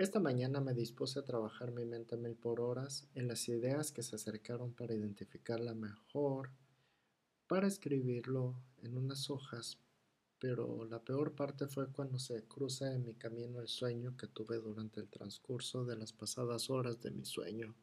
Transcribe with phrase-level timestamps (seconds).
[0.00, 4.02] Esta mañana me dispuse a trabajar mi mente mil por horas en las ideas que
[4.02, 6.52] se acercaron para identificarla mejor,
[7.46, 9.76] para escribirlo en unas hojas,
[10.38, 14.56] pero la peor parte fue cuando se cruza en mi camino el sueño que tuve
[14.56, 17.76] durante el transcurso de las pasadas horas de mi sueño,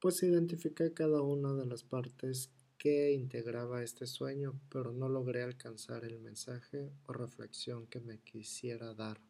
[0.00, 6.04] pues identifiqué cada una de las partes que integraba este sueño, pero no logré alcanzar
[6.04, 9.20] el mensaje o reflexión que me quisiera dar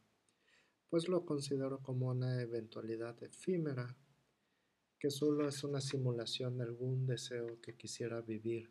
[0.94, 3.96] pues lo considero como una eventualidad efímera,
[4.96, 8.70] que solo es una simulación de algún deseo que quisiera vivir,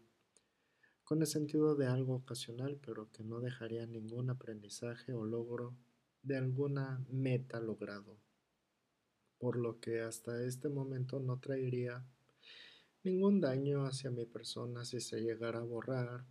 [1.04, 5.76] con el sentido de algo ocasional, pero que no dejaría ningún aprendizaje o logro
[6.22, 8.18] de alguna meta logrado,
[9.38, 12.06] por lo que hasta este momento no traería
[13.04, 16.26] ningún daño hacia mi persona si se llegara a borrar,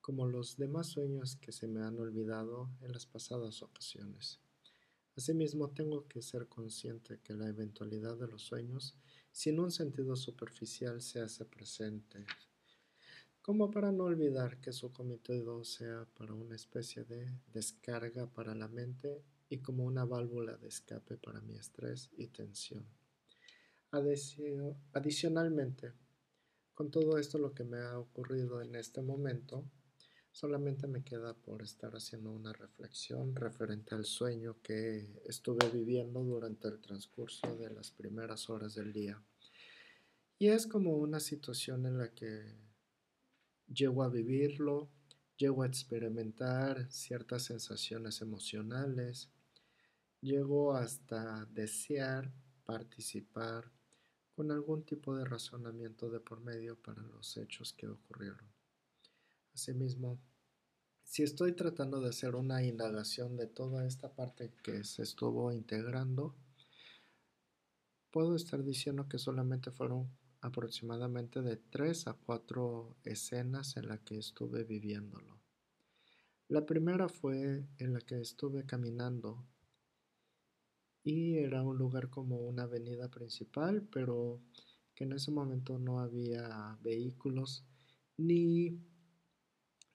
[0.00, 4.40] como los demás sueños que se me han olvidado en las pasadas ocasiones.
[5.16, 8.94] Asimismo, tengo que ser consciente que la eventualidad de los sueños,
[9.32, 12.26] sin un sentido superficial, se hace presente,
[13.40, 18.68] como para no olvidar que su cometido sea para una especie de descarga para la
[18.68, 22.86] mente y como una válvula de escape para mi estrés y tensión.
[24.92, 25.92] Adicionalmente,
[26.74, 29.64] con todo esto lo que me ha ocurrido en este momento,
[30.36, 36.68] Solamente me queda por estar haciendo una reflexión referente al sueño que estuve viviendo durante
[36.68, 39.18] el transcurso de las primeras horas del día.
[40.38, 42.54] Y es como una situación en la que
[43.66, 44.90] llego a vivirlo,
[45.38, 49.30] llego a experimentar ciertas sensaciones emocionales,
[50.20, 52.30] llego hasta desear
[52.66, 53.72] participar
[54.34, 58.55] con algún tipo de razonamiento de por medio para los hechos que ocurrieron.
[59.56, 60.20] Asimismo,
[61.02, 66.36] si estoy tratando de hacer una indagación de toda esta parte que se estuvo integrando,
[68.10, 70.10] puedo estar diciendo que solamente fueron
[70.42, 75.40] aproximadamente de tres a cuatro escenas en las que estuve viviéndolo.
[76.48, 79.42] La primera fue en la que estuve caminando
[81.02, 84.42] y era un lugar como una avenida principal, pero
[84.94, 87.64] que en ese momento no había vehículos
[88.18, 88.78] ni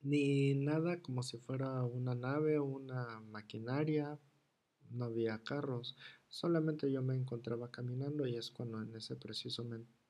[0.01, 4.19] ni nada como si fuera una nave o una maquinaria,
[4.89, 5.95] no había carros,
[6.27, 9.65] solamente yo me encontraba caminando y es cuando en ese preciso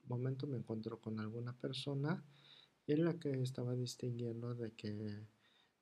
[0.07, 2.24] momento me encuentro con alguna persona
[2.88, 5.28] en la que estaba distinguiendo de que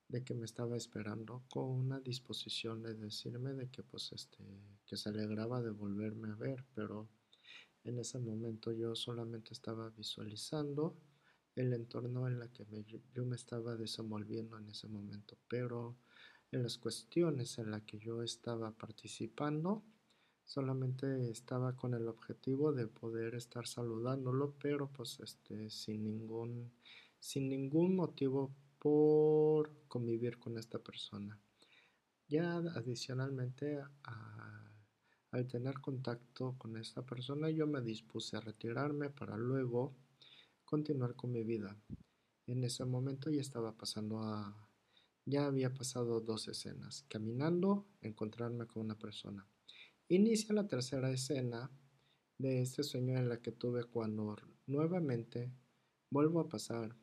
[0.09, 4.43] de que me estaba esperando con una disposición de decirme de que pues este
[4.85, 7.07] que se alegraba de volverme a ver, pero
[7.83, 10.97] en ese momento yo solamente estaba visualizando
[11.59, 12.65] el entorno en el que
[13.13, 15.97] yo me estaba desenvolviendo en ese momento, pero
[16.51, 19.83] en las cuestiones en las que yo estaba participando,
[20.45, 26.71] solamente estaba con el objetivo de poder estar saludándolo, pero pues este, sin, ningún,
[27.19, 31.37] sin ningún motivo por convivir con esta persona.
[32.29, 33.83] Ya adicionalmente
[35.31, 39.93] al tener contacto con esta persona, yo me dispuse a retirarme para luego
[40.69, 41.75] continuar con mi vida.
[42.45, 44.69] En ese momento ya estaba pasando a...
[45.25, 47.05] Ya había pasado dos escenas.
[47.09, 49.47] Caminando, encontrarme con una persona.
[50.09, 51.71] Inicia la tercera escena
[52.37, 54.35] de este sueño en la que tuve cuando
[54.67, 55.51] nuevamente
[56.11, 56.95] vuelvo a pasar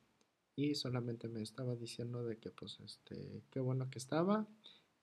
[0.57, 4.49] y solamente me estaba diciendo de que pues este qué bueno que estaba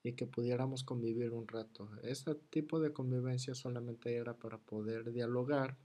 [0.02, 1.90] y que pudiéramos convivir un rato.
[2.02, 5.78] Ese tipo de convivencia solamente era para poder dialogar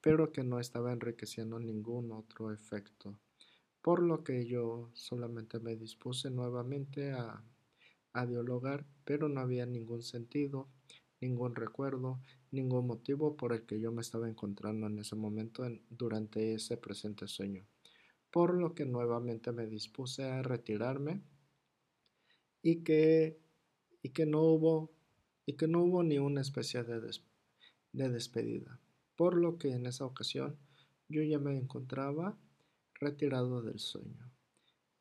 [0.00, 3.18] pero que no estaba enriqueciendo ningún otro efecto,
[3.82, 7.44] por lo que yo solamente me dispuse nuevamente a,
[8.28, 10.68] dialogar, pero no había ningún sentido,
[11.20, 16.54] ningún recuerdo, ningún motivo por el que yo me estaba encontrando en ese momento durante
[16.54, 17.64] ese presente sueño,
[18.32, 21.22] por lo que nuevamente me dispuse a retirarme
[22.62, 23.38] y que,
[24.02, 24.90] y que no hubo
[25.46, 27.00] y que no hubo ni una especie de,
[27.92, 28.80] de despedida
[29.20, 30.56] por lo que en esa ocasión
[31.10, 32.38] yo ya me encontraba
[32.94, 34.32] retirado del sueño.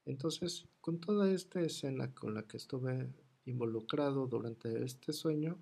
[0.03, 3.13] Entonces, con toda esta escena con la que estuve
[3.45, 5.57] involucrado durante este sueño,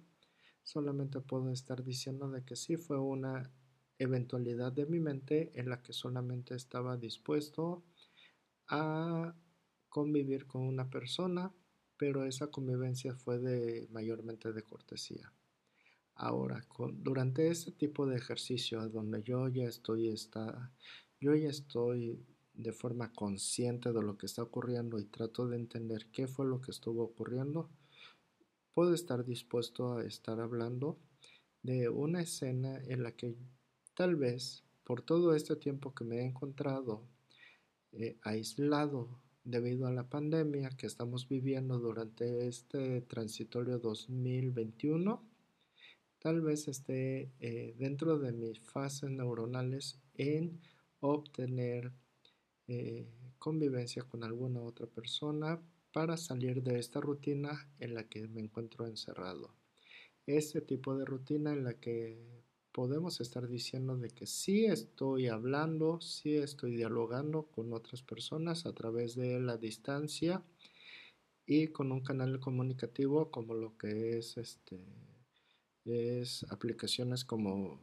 [0.63, 3.47] solamente puedo estar diciendo de que sí fue una
[3.99, 7.83] eventualidad de mi mente en la que solamente estaba dispuesto
[8.69, 9.35] a
[9.87, 11.53] convivir con una persona,
[11.95, 15.31] pero esa convivencia fue de mayormente de cortesía.
[16.19, 16.65] Ahora,
[16.95, 20.71] durante este tipo de ejercicio donde yo ya estoy, está,
[21.19, 22.25] yo ya estoy
[22.55, 26.59] de forma consciente de lo que está ocurriendo y trato de entender qué fue lo
[26.59, 27.69] que estuvo ocurriendo,
[28.73, 30.97] puedo estar dispuesto a estar hablando
[31.61, 33.35] de una escena en la que
[33.93, 37.03] tal vez por todo este tiempo que me he encontrado
[37.91, 45.36] eh, aislado debido a la pandemia que estamos viviendo durante este transitorio 2021,
[46.19, 50.59] tal vez esté eh, dentro de mis fases neuronales en
[50.99, 51.91] obtener
[52.67, 55.61] eh, convivencia con alguna otra persona
[55.93, 59.53] para salir de esta rutina en la que me encuentro encerrado.
[60.25, 66.01] Este tipo de rutina en la que podemos estar diciendo de que sí estoy hablando,
[66.01, 70.43] sí estoy dialogando con otras personas a través de la distancia
[71.45, 74.79] y con un canal comunicativo como lo que es este
[75.87, 77.81] es aplicaciones como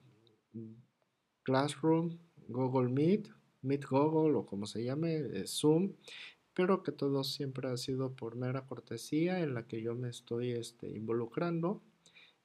[1.42, 2.18] Classroom,
[2.48, 3.28] Google Meet,
[3.62, 5.94] Meet Google o como se llame, eh, Zoom,
[6.54, 10.52] pero que todo siempre ha sido por mera cortesía en la que yo me estoy
[10.52, 11.82] este, involucrando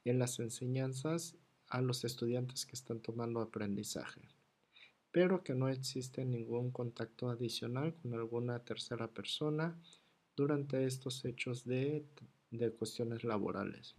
[0.04, 1.36] en las enseñanzas
[1.68, 4.28] a los estudiantes que están tomando aprendizaje,
[5.12, 9.80] pero que no existe ningún contacto adicional con alguna tercera persona
[10.36, 12.04] durante estos hechos de,
[12.50, 13.94] de cuestiones laborales.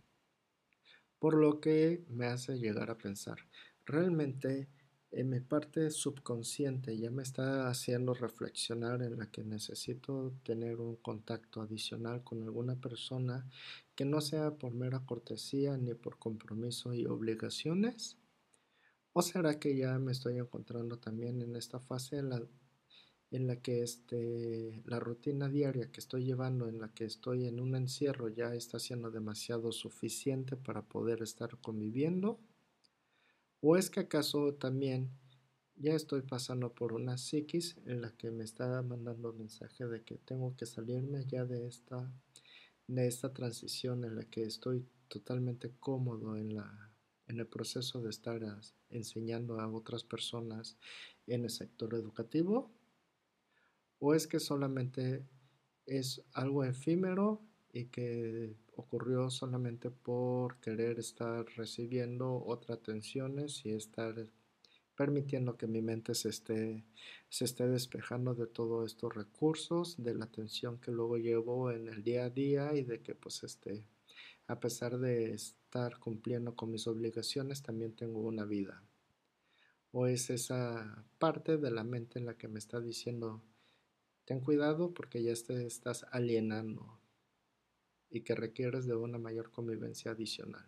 [1.21, 3.37] Por lo que me hace llegar a pensar,
[3.85, 4.67] realmente
[5.11, 10.95] en mi parte subconsciente ya me está haciendo reflexionar en la que necesito tener un
[10.95, 13.47] contacto adicional con alguna persona
[13.93, 18.17] que no sea por mera cortesía ni por compromiso y obligaciones.
[19.13, 22.41] ¿O será que ya me estoy encontrando también en esta fase en la,
[23.31, 27.61] en la que este, la rutina diaria que estoy llevando, en la que estoy en
[27.61, 32.39] un encierro, ya está siendo demasiado suficiente para poder estar conviviendo?
[33.61, 35.11] ¿O es que acaso también
[35.77, 40.17] ya estoy pasando por una psiquis en la que me está mandando mensaje de que
[40.17, 42.11] tengo que salirme ya de esta,
[42.87, 46.91] de esta transición en la que estoy totalmente cómodo en, la,
[47.27, 48.41] en el proceso de estar
[48.89, 50.77] enseñando a otras personas
[51.27, 52.71] en el sector educativo?
[54.03, 55.23] ¿O es que solamente
[55.85, 57.39] es algo efímero
[57.71, 64.27] y que ocurrió solamente por querer estar recibiendo otras atenciones y estar
[64.95, 66.83] permitiendo que mi mente se esté,
[67.29, 72.01] se esté despejando de todos estos recursos, de la atención que luego llevo en el
[72.01, 73.83] día a día y de que pues este,
[74.47, 78.81] a pesar de estar cumpliendo con mis obligaciones, también tengo una vida.
[79.91, 83.43] O es esa parte de la mente en la que me está diciendo,
[84.25, 87.01] ten cuidado porque ya te estás alienando,
[88.11, 90.65] y que requieres de una mayor convivencia adicional.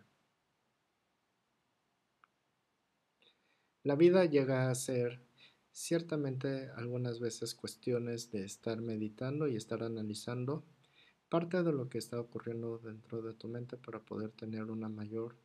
[3.82, 5.20] La vida llega a ser
[5.70, 10.64] ciertamente algunas veces cuestiones de estar meditando y estar analizando
[11.28, 15.36] parte de lo que está ocurriendo dentro de tu mente para poder tener una mayor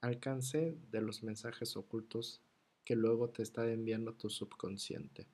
[0.00, 2.40] alcance de los mensajes ocultos
[2.84, 5.26] que luego te está enviando tu subconsciente.